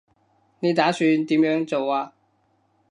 [0.61, 2.13] 你打算點樣做啊